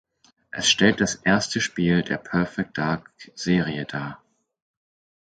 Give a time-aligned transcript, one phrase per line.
[0.49, 4.19] Es stellt das erste Spiel der Perfect Dark Serie dar.